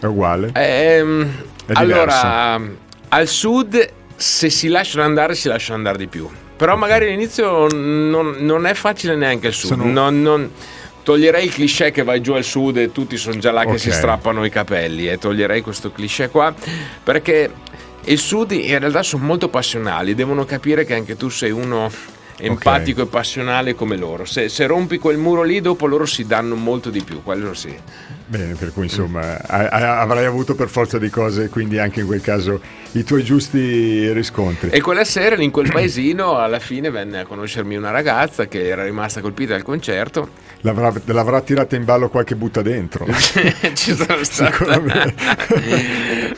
[0.00, 0.50] È uguale?
[0.54, 2.60] Ehm allora,
[3.08, 6.28] al sud se si lasciano andare si lasciano andare di più.
[6.56, 9.68] Però magari all'inizio non, non è facile neanche il sud.
[9.68, 9.84] Sono...
[9.84, 10.50] Non, non,
[11.02, 13.72] toglierei il cliché che vai giù al sud e tutti sono già là okay.
[13.72, 15.18] che si strappano i capelli e eh.
[15.18, 16.52] toglierei questo cliché qua
[17.02, 17.50] perché
[18.04, 21.90] il sud in realtà sono molto passionali, devono capire che anche tu sei uno
[22.36, 23.04] empatico okay.
[23.04, 24.24] e passionale come loro.
[24.24, 27.74] Se, se, rompi quel muro lì, dopo loro si danno molto di più, quello sì.
[28.30, 32.60] Bene, per cui insomma avrai avuto per forza di cose, quindi anche in quel caso
[32.92, 34.68] i tuoi giusti riscontri.
[34.68, 38.84] E quella sera in quel paesino alla fine venne a conoscermi una ragazza che era
[38.84, 40.28] rimasta colpita dal concerto.
[40.62, 43.06] L'avrà, l'avrà tirata in ballo qualche butta dentro.
[43.74, 44.64] Ci sono stata.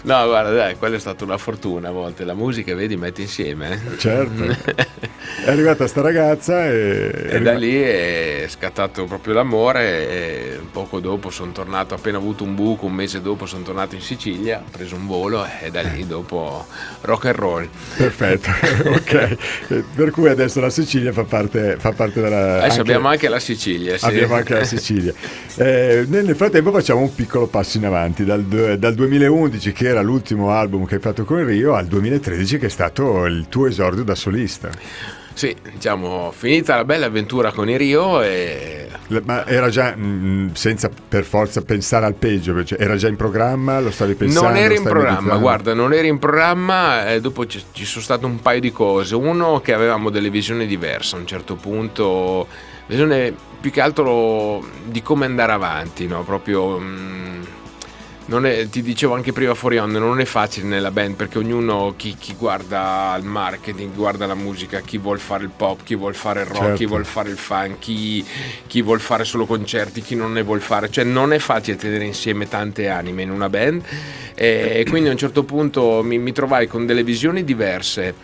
[0.03, 2.25] no, guarda, dai, quella è stata una fortuna a volte.
[2.25, 3.73] La musica, vedi, metti insieme.
[3.73, 3.99] Eh.
[3.99, 4.45] Certo.
[5.45, 7.29] è arrivata sta ragazza e...
[7.31, 12.55] E da lì è scattato proprio l'amore e poco dopo sono tornato, appena avuto un
[12.55, 16.07] buco, un mese dopo sono tornato in Sicilia, ho preso un volo e da lì
[16.07, 16.67] dopo
[17.03, 17.69] rock and roll.
[17.97, 18.51] Perfetto,
[18.91, 19.37] ok.
[19.95, 22.59] Per cui adesso la Sicilia fa parte, fa parte della...
[22.59, 23.99] Adesso anche, abbiamo anche la Sicilia.
[23.99, 24.05] Sì.
[24.05, 25.13] Abbiamo anche la Sicilia.
[25.61, 30.53] Eh, nel frattempo facciamo un piccolo passo in avanti, dal, dal 2011 che era l'ultimo
[30.53, 34.15] album che hai fatto con Rio al 2013 che è stato il tuo esordio da
[34.15, 34.71] solista.
[35.35, 38.89] Sì, diciamo, finita la bella avventura con i Rio e...
[39.25, 43.17] Ma era già, mh, mm, senza per forza pensare al peggio, cioè era già in
[43.17, 44.49] programma, lo stavi pensando?
[44.49, 45.41] Non era in programma, meditando?
[45.41, 49.15] guarda, non era in programma, e dopo ci, ci sono state un paio di cose.
[49.15, 52.47] Uno che avevamo delle visioni diverse a un certo punto,
[52.87, 56.23] visione più che altro di come andare avanti, no?
[56.23, 56.79] Proprio...
[56.79, 57.40] Mh, mm,
[58.45, 62.15] è, ti dicevo anche prima fuori onda, non è facile nella band perché ognuno, chi,
[62.17, 66.43] chi, guarda il marketing, guarda la musica, chi vuole fare il pop, chi vuole fare
[66.43, 66.77] il rock, certo.
[66.77, 68.25] chi vuole fare il funk, chi,
[68.69, 72.05] chi vuole fare solo concerti, chi non ne vuole fare, cioè non è facile tenere
[72.05, 73.83] insieme tante anime in una band.
[74.37, 78.15] E, e quindi a un certo punto mi, mi trovai con delle visioni diverse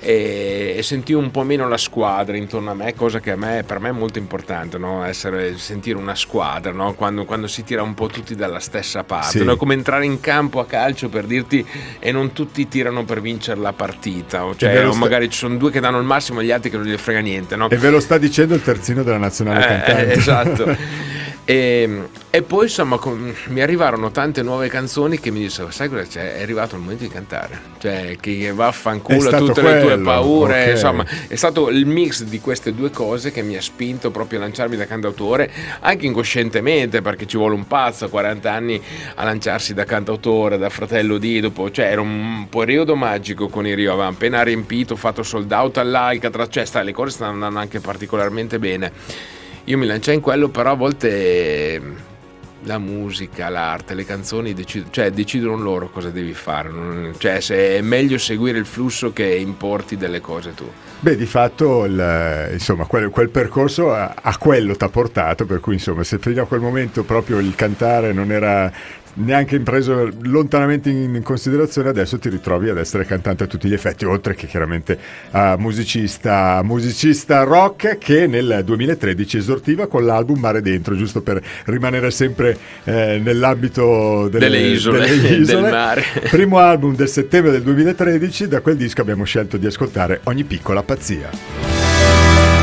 [0.00, 3.62] e, e sentivo un po' meno la squadra intorno a me, cosa che a me,
[3.66, 5.04] per me è molto importante, no?
[5.04, 6.94] Essere, sentire una squadra, no?
[6.94, 9.44] quando, quando, si tira un po' tutti dalla stessa parte, sì.
[9.44, 9.56] no?
[9.56, 11.64] come entrare in campo a calcio per dirti
[11.98, 15.70] e non tutti tirano per vincere la partita, o, cioè, o magari ci sono due
[15.70, 17.56] che danno il massimo e gli altri che non gli frega niente.
[17.56, 17.68] No?
[17.68, 20.12] E ve lo sta dicendo il terzino della nazionale eh, cantante.
[20.12, 21.08] esatto.
[21.50, 26.04] E, e poi insomma con, mi arrivarono tante nuove canzoni che mi dissero, sai cosa
[26.04, 26.36] c'è?
[26.36, 29.88] È arrivato il momento di cantare, cioè che vaffanculo a tutte quello.
[29.88, 30.70] le tue paure, okay.
[30.70, 34.42] insomma è stato il mix di queste due cose che mi ha spinto proprio a
[34.42, 38.80] lanciarmi da cantautore, anche incoscientemente perché ci vuole un pazzo a 40 anni
[39.16, 43.74] a lanciarsi da cantautore, da fratello di dopo, cioè era un periodo magico con i
[43.74, 47.80] Rio, avevamo appena riempito, fatto sold out all'Alcatraz, cioè sta, le cose stanno andando anche
[47.80, 49.38] particolarmente bene
[49.70, 51.96] io mi lanciai in quello, però a volte ehm,
[52.64, 57.12] la musica, l'arte, le canzoni decid- cioè, decidono loro cosa devi fare.
[57.16, 60.68] Cioè, se è meglio seguire il flusso che importi delle cose tu.
[60.98, 65.60] Beh, di fatto il, insomma, quel, quel, percorso a, a quello ti ha portato, per
[65.60, 68.70] cui insomma, se fino a quel momento proprio il cantare non era
[69.14, 74.04] neanche preso lontanamente in considerazione, adesso ti ritrovi ad essere cantante a tutti gli effetti,
[74.04, 74.98] oltre che chiaramente
[75.30, 82.10] a musicista, musicista rock che nel 2013 esortiva con l'album Mare Dentro, giusto per rimanere
[82.10, 85.62] sempre eh, nell'ambito delle, delle isole, delle isole.
[85.62, 86.04] del mare.
[86.30, 90.82] Primo album del settembre del 2013, da quel disco abbiamo scelto di ascoltare Ogni piccola
[90.82, 91.69] pazzia.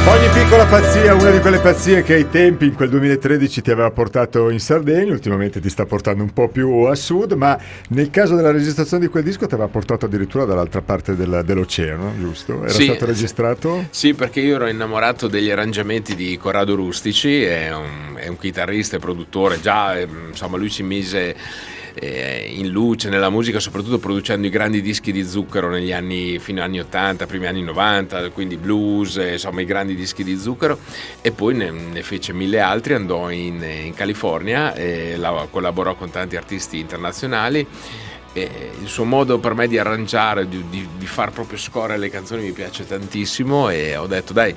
[0.08, 3.91] Ogni piccola pazzia, una di quelle pazzie che ai tempi in quel 2013 ti aveva
[3.91, 8.34] portato in Sardegna, ultimamente ti sta portando un po' più a sud, ma nel caso
[8.38, 12.63] della registrazione di quel disco ti aveva portato addirittura dall'altra parte del, dell'oceano, giusto?
[12.63, 13.88] Era sì, stato registrato?
[13.89, 18.96] Sì, perché io ero innamorato degli arrangiamenti di Corrado Rustici, è un, è un chitarrista
[18.96, 21.36] e produttore, già insomma lui si mise
[21.99, 26.62] eh, in luce nella musica, soprattutto producendo i grandi dischi di zucchero negli anni fino
[26.62, 30.79] agli anni 80, primi anni 90, quindi blues, eh, insomma i grandi dischi di zucchero.
[31.21, 36.10] E poi ne, ne fece mille altri, andò in, in California e la, collaborò con
[36.10, 37.65] tanti artisti internazionali
[38.41, 42.43] il suo modo per me di arrangiare, di, di, di, far proprio scorrere le canzoni
[42.43, 44.54] mi piace tantissimo e ho detto dai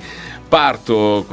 [0.51, 1.25] parto,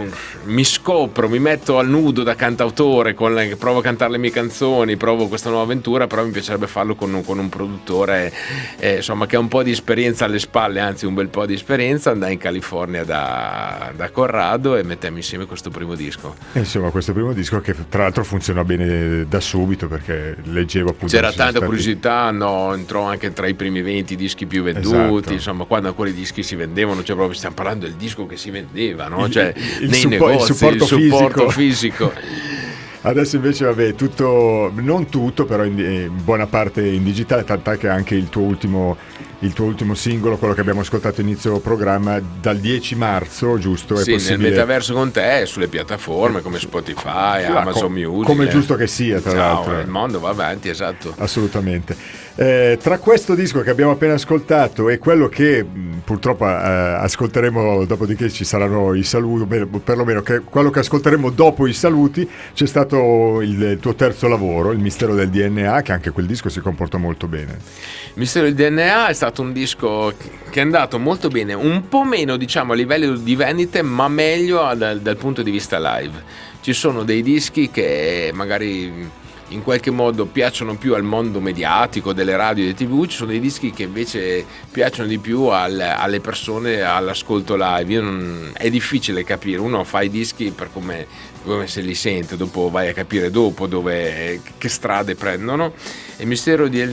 [0.44, 4.96] mi scopro, mi metto al nudo da cantautore, le, provo a cantare le mie canzoni,
[4.96, 8.32] provo questa nuova avventura, però mi piacerebbe farlo con un, con un produttore
[8.78, 11.54] eh, insomma, che ha un po' di esperienza alle spalle, anzi un bel po' di
[11.54, 16.36] esperienza, andai in California da, da Corrado e mettemmo insieme questo primo disco.
[16.52, 21.12] E insomma questo primo disco che tra l'altro funziona bene da subito perché leggevo appunto...
[21.12, 25.32] C'era tanta curiosità, no, entrò anche tra i primi 20 dischi più venduti, esatto.
[25.32, 28.50] insomma quando ancora i dischi si vendevano, cioè proprio stiamo parlando del disco che si
[28.50, 29.28] vendeva no?
[29.28, 32.08] cioè, il, il nei suppo- negozi, il supporto, il supporto fisico.
[32.08, 32.56] fisico.
[33.00, 37.88] Adesso invece, vabbè, tutto, non tutto, però in, in buona parte in digitale, tant'è che
[37.88, 38.96] anche il tuo ultimo
[39.40, 43.94] il tuo ultimo singolo, quello che abbiamo ascoltato inizio programma, dal 10 marzo, giusto?
[43.94, 44.36] È sì, possibile...
[44.36, 48.26] nel metaverso con te, sulle piattaforme come Spotify, ah, Amazon com- Music.
[48.26, 49.78] Come è giusto che sia, tra Ciao, l'altro.
[49.78, 51.14] Il mondo va avanti, esatto.
[51.18, 51.96] Assolutamente.
[52.40, 55.66] Eh, tra questo disco che abbiamo appena ascoltato e quello che
[56.04, 61.72] purtroppo eh, ascolteremo, dopodiché ci saranno i saluti, perlomeno che quello che ascolteremo dopo i
[61.72, 66.26] saluti, c'è stato il, il tuo terzo lavoro, Il mistero del DNA, che anche quel
[66.26, 67.58] disco si comporta molto bene.
[68.06, 70.14] Il mistero del DNA è stato un disco
[70.48, 74.72] che è andato molto bene, un po' meno diciamo a livello di vendite, ma meglio
[74.76, 76.22] dal, dal punto di vista live.
[76.60, 82.36] Ci sono dei dischi che magari in qualche modo piacciono più al mondo mediatico, delle
[82.36, 86.20] radio e delle tv, ci sono dei dischi che invece piacciono di più al, alle
[86.20, 88.00] persone all'ascolto live.
[88.00, 91.06] Non, è difficile capire, uno fa i dischi per come
[91.42, 95.72] come se li sente, dopo vai a capire dopo dove, che strade prendono.
[96.18, 96.84] Il mistero di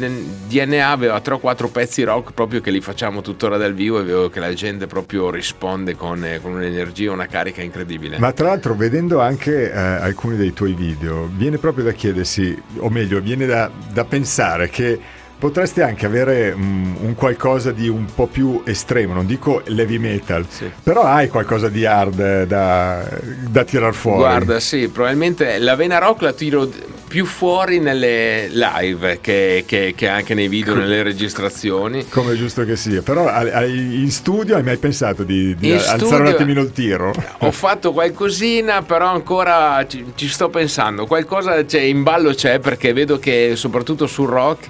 [0.47, 4.03] DNA aveva 3 o 4 pezzi rock proprio che li facciamo tuttora dal vivo e
[4.03, 8.19] vedo che la gente proprio risponde con, con un'energia, una carica incredibile.
[8.19, 12.89] Ma tra l'altro vedendo anche eh, alcuni dei tuoi video, viene proprio da chiedersi, o
[12.89, 14.99] meglio, viene da, da pensare che
[15.38, 20.45] potresti anche avere um, un qualcosa di un po' più estremo, non dico heavy metal,
[20.48, 20.69] sì.
[20.82, 23.08] però hai qualcosa di hard da,
[23.50, 24.19] da tirar fuori.
[24.19, 26.69] Guarda, sì, probabilmente la vena rock la tiro
[27.08, 32.08] più fuori nelle live che, che, che anche nei video, Com- nelle registrazioni.
[32.10, 35.98] Come è giusto che sia, però hai, in studio hai mai pensato di, di alzare
[36.00, 37.13] studio, un attimino il tiro?
[37.39, 42.91] Ho fatto qualcosina, però ancora ci, ci sto pensando, qualcosa c'è, in ballo c'è perché
[42.93, 44.67] vedo che soprattutto sul rock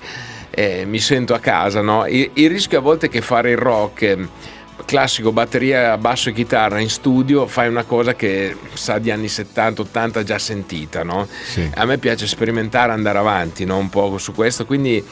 [0.55, 1.81] eh, mi sento a casa.
[1.81, 2.05] No?
[2.07, 4.27] Il, il, rischio a volte è che fare il rock eh,
[4.85, 10.23] classico batteria, basso e chitarra in studio fai una cosa che sa di anni 70-80
[10.23, 11.03] già sentita.
[11.03, 11.27] No?
[11.43, 11.69] Sì.
[11.75, 13.77] A me piace sperimentare, andare avanti no?
[13.77, 15.03] un po' su questo, quindi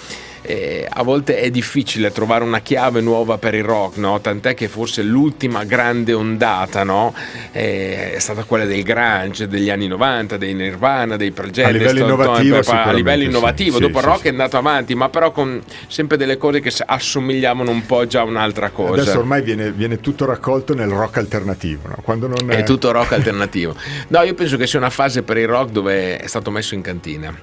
[0.44, 4.20] eh, a volte è difficile trovare una chiave nuova per il rock, no?
[4.20, 7.14] tant'è che forse l'ultima grande ondata no?
[7.52, 12.00] eh, è stata quella del grunge degli anni 90, dei Nirvana, dei Progetti, a livello
[12.02, 13.78] innovativo, a livello innovativo.
[13.78, 16.60] Sì, dopo sì, il rock sì, è andato avanti, ma però con sempre delle cose
[16.60, 19.02] che assomigliavano un po' già a un'altra cosa.
[19.02, 21.98] Adesso ormai viene, viene tutto raccolto nel rock alternativo, no?
[22.04, 22.58] Quando non è...
[22.58, 23.76] è tutto rock alternativo.
[24.10, 26.82] No, io penso che sia una fase per il rock dove è stato messo in
[26.82, 27.34] cantina.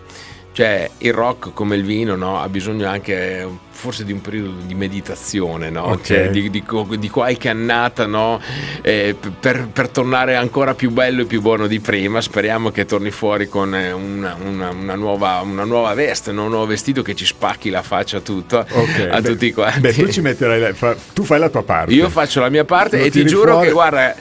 [0.61, 2.39] Cioè, il rock come il vino no?
[2.39, 5.93] ha bisogno anche forse di un periodo di meditazione, no?
[5.93, 6.03] Okay.
[6.03, 6.63] cioè, di, di,
[6.99, 8.39] di, qualche annata no?
[8.83, 12.21] eh, per, per, tornare ancora più bello e più buono di prima.
[12.21, 16.67] Speriamo che torni fuori con eh, una, una, una, nuova, una nuova, veste, un nuovo
[16.67, 19.09] vestito che ci spacchi la faccia tutta okay.
[19.09, 19.81] a beh, tutti quanti.
[19.81, 21.95] Beh, tu ci metterai, fa, tu fai la tua parte.
[21.95, 23.67] Io faccio la mia parte Lo e ti giuro fuori.
[23.69, 24.15] che guarda.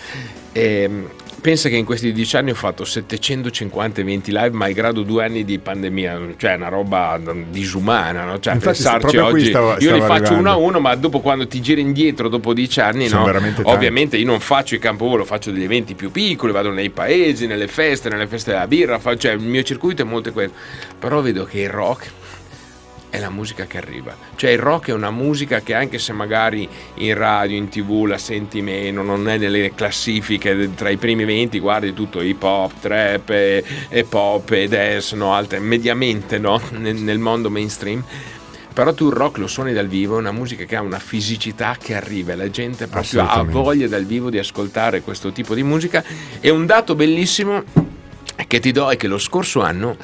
[0.53, 1.09] Ehm,
[1.41, 5.59] pensa che in questi dieci anni ho fatto 750 eventi live, malgrado due anni di
[5.59, 8.25] pandemia, cioè una roba disumana.
[8.25, 8.39] No?
[8.39, 11.61] Cioè, Infatti, pensarci oggi, stavo, io li faccio uno a uno, ma dopo quando ti
[11.61, 13.23] giri indietro dopo dieci anni, no?
[13.63, 17.67] ovviamente io non faccio il campovolo, faccio degli eventi più piccoli, vado nei paesi, nelle
[17.67, 20.51] feste, nelle feste della birra, faccio, cioè il mio circuito è molto quello.
[20.97, 22.11] Però vedo che il rock
[23.09, 24.15] è la musica che arriva.
[24.35, 28.17] Cioè il rock è una musica che anche se magari in radio, in tv la
[28.17, 33.29] senti meno, non è nelle classifiche tra i primi 20, guardi tutto hip hop, trap
[33.29, 38.03] e, e pop e dance, no, altre, mediamente no, nel, nel mondo mainstream.
[38.71, 41.75] Però tu il rock lo suoni dal vivo, è una musica che ha una fisicità
[41.77, 46.03] che arriva, la gente proprio ha voglia dal vivo di ascoltare questo tipo di musica.
[46.39, 47.63] E un dato bellissimo
[48.47, 49.97] che ti do è che lo scorso anno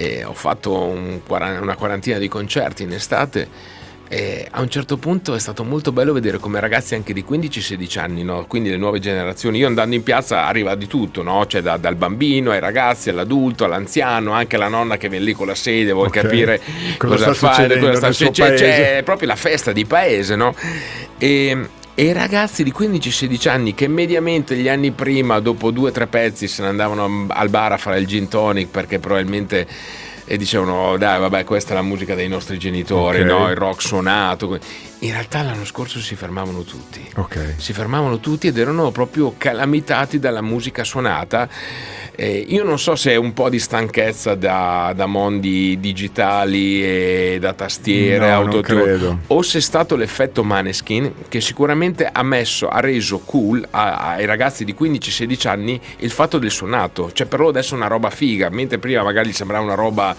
[0.00, 5.34] eh, ho fatto un, una quarantina di concerti in estate e a un certo punto
[5.34, 8.44] è stato molto bello vedere come ragazzi anche di 15-16 anni, no?
[8.46, 11.46] quindi le nuove generazioni, io andando in piazza arriva di tutto, no?
[11.46, 15.46] cioè da, dal bambino ai ragazzi, all'adulto, all'anziano, anche la nonna che viene lì con
[15.46, 16.22] la sedia, vuole okay.
[16.22, 16.60] capire
[16.96, 20.34] cosa, cosa fare, cosa sta succedendo, cioè, c'è proprio la festa di paese.
[20.34, 20.56] No?
[21.16, 21.68] E,
[22.00, 26.06] e i ragazzi di 15-16 anni che mediamente gli anni prima, dopo due o tre
[26.06, 29.66] pezzi, se ne andavano al bar a fare il gin tonic perché probabilmente
[30.24, 33.28] e dicevano dai vabbè questa è la musica dei nostri genitori, okay.
[33.28, 33.50] no?
[33.50, 34.58] il rock suonato.
[35.02, 37.08] In realtà l'anno scorso si fermavano tutti.
[37.14, 37.54] Okay.
[37.56, 41.48] Si fermavano tutti ed erano proprio calamitati dalla musica suonata
[42.20, 47.38] eh, io non so se è un po' di stanchezza da, da mondi digitali e
[47.40, 52.80] da tastiere, no, autotune, o se è stato l'effetto Maneskin che sicuramente ha messo, ha
[52.80, 57.52] reso cool a, ai ragazzi di 15-16 anni il fatto del suonato, cioè per loro
[57.52, 60.14] adesso è una roba figa, mentre prima magari gli sembrava una roba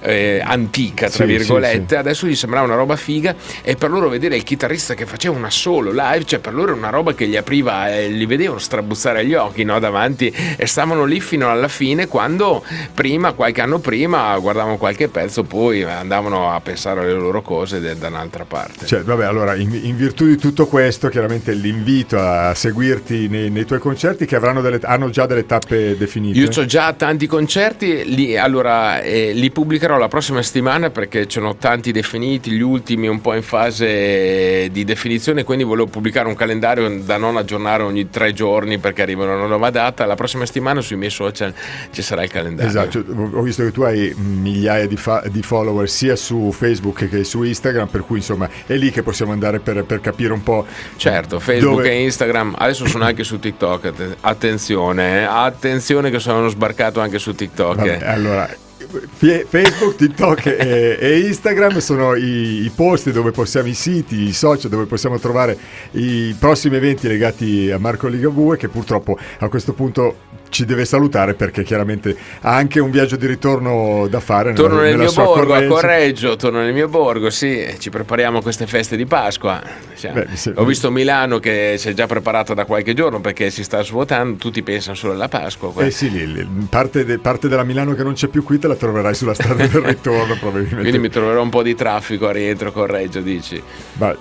[0.00, 1.94] eh, antica, tra sì, virgolette, sì, sì.
[1.94, 5.50] adesso gli sembrava una roba figa e per loro vedere il chitarrista che faceva una
[5.50, 9.24] solo live, cioè per loro è una roba che gli apriva, e li vedevano strabuzzare
[9.24, 14.36] gli occhi no, davanti e stavano lì fino alla fine quando prima, qualche anno prima,
[14.38, 18.86] guardavano qualche pezzo, poi andavano a pensare alle loro cose da un'altra parte.
[18.86, 23.64] Cioè, vabbè, allora, in, in, virtù di tutto questo, chiaramente l'invito a seguirti nei, nei
[23.64, 26.38] tuoi concerti che delle, hanno già delle tappe definite.
[26.38, 31.40] Io ho già tanti concerti, li, allora eh, li pubblicherò la prossima settimana perché ce
[31.40, 34.13] n'ho tanti definiti, gli ultimi un po' in fase
[34.70, 39.24] di definizione, quindi volevo pubblicare un calendario da non aggiornare ogni tre giorni perché arriva
[39.24, 40.04] una nuova data.
[40.06, 41.52] La prossima settimana sui miei social
[41.90, 42.68] ci sarà il calendario.
[42.68, 47.24] Esatto, ho visto che tu hai migliaia di, fa- di, follower sia su Facebook che
[47.24, 50.66] su Instagram, per cui insomma è lì che possiamo andare per, per capire un po'.
[50.96, 51.90] Certo, Facebook dove...
[51.90, 55.24] e Instagram, adesso sono anche su TikTok, attenzione, eh?
[55.24, 57.76] attenzione che sono sbarcato anche su TikTok.
[57.76, 58.06] Vabbè, eh.
[58.06, 58.48] allora
[58.86, 64.70] Facebook, TikTok e, e, Instagram sono i, i posti dove possiamo, i siti, i social
[64.70, 65.56] dove possiamo trovare
[65.92, 70.16] i prossimi eventi legati a Marco Ligabue che purtroppo a questo punto
[70.54, 74.52] ci deve salutare perché chiaramente ha anche un viaggio di ritorno da fare.
[74.52, 75.64] Torno nella, nel nella mio borgo, Correggio.
[75.64, 79.60] a Correggio, torno nel mio borgo, sì, ci prepariamo a queste feste di Pasqua.
[80.00, 80.52] Beh, se...
[80.54, 84.36] Ho visto Milano che si è già preparata da qualche giorno perché si sta svuotando,
[84.36, 85.72] tutti pensano solo alla Pasqua.
[85.84, 88.76] Eh sì, lì, parte, de, parte, della Milano che non c'è più qui te la
[88.76, 90.82] troverai sulla strada del ritorno probabilmente.
[90.82, 93.60] Quindi mi troverò un po' di traffico a rientro Correggio, dici?
[93.94, 94.14] Ma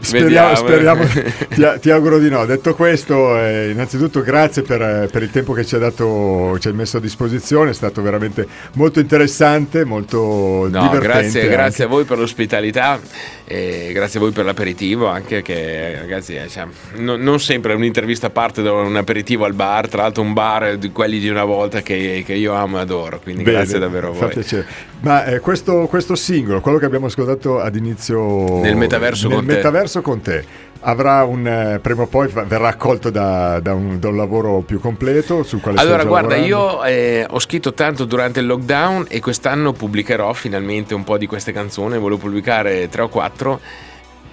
[0.00, 1.04] Speriamo, speriamo
[1.48, 2.44] ti, ti, auguro di no.
[2.44, 6.74] Detto questo, eh, innanzitutto grazie per, per, il tempo che ci hai dato, ci hai
[6.74, 11.00] messo a disposizione, è stato veramente molto interessante, molto no, divertente.
[11.00, 13.00] Grazie, grazie, a voi per l'ospitalità
[13.46, 18.30] e grazie a voi per l'aperitivo, anche che ragazzi, eh, cioè, no, non sempre un'intervista
[18.30, 21.82] parte da un aperitivo al bar, tra l'altro un bar di quelli di una volta
[21.82, 24.64] che, che io amo e adoro, quindi Bene, grazie davvero a voi.
[25.00, 29.46] Ma eh, questo, questo, singolo, quello che abbiamo ascoltato ad inizio nel metaverso nel con
[29.46, 30.44] metaverso te con te.
[30.80, 34.80] avrà un eh, prima o poi verrà accolto da, da, un, da, un, lavoro più
[34.80, 36.84] completo sul quale allora guarda lavorando.
[36.84, 41.26] io eh, ho scritto tanto durante il lockdown e quest'anno pubblicherò finalmente un po' di
[41.26, 43.60] queste canzoni volevo pubblicare tre o quattro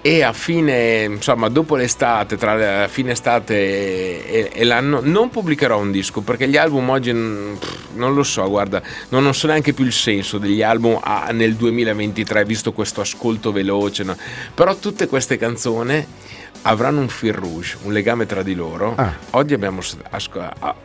[0.04, 3.54] e a fine, insomma, dopo l'estate, tra la fine estate
[4.26, 8.48] e, e, l'anno, non pubblicherò un disco perché gli album oggi pff, non lo so,
[8.48, 13.00] guarda, non, non, so neanche più il senso degli album ah, nel 2023, visto questo
[13.00, 14.16] ascolto veloce, no?
[14.52, 16.04] però tutte queste canzoni
[16.62, 18.94] avranno un fil rouge, un legame tra di loro.
[18.96, 19.12] Ah.
[19.30, 19.80] Oggi abbiamo,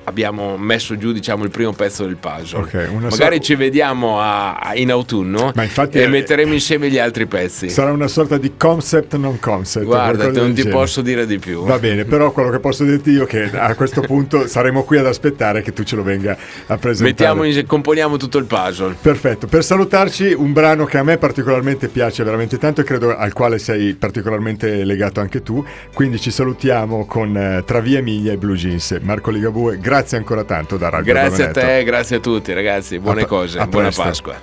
[0.06, 2.60] abbiamo, messo giù diciamo, il primo pezzo del puzzle.
[2.60, 3.42] Okay, Magari so...
[3.42, 6.08] ci vediamo a, a in autunno e è...
[6.08, 7.70] metteremo insieme gli altri pezzi.
[7.70, 9.86] Sarà una sorta di concept non concept.
[9.86, 11.64] Guarda, non ti posso dire di più.
[11.64, 14.98] Va bene, però quello che posso dirti io è che a questo punto saremo qui
[14.98, 17.50] ad aspettare che tu ce lo venga a presentare.
[17.50, 18.96] In, componiamo tutto il puzzle.
[19.00, 19.48] Perfetto.
[19.48, 23.60] Per salutarci, un brano che a me particolarmente piace veramente tanto e credo al quale
[23.60, 28.56] sei particolarmente legato anche tu quindi ci salutiamo con eh, Tra Via Emilia e Blue
[28.56, 28.98] Jeans.
[29.02, 33.22] Marco Ligabue, grazie ancora tanto da Radio Grazie a te, grazie a tutti ragazzi, buone
[33.22, 34.36] a cose, buona Pasqua.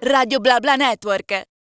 [0.00, 1.50] Radio Bla Bla Network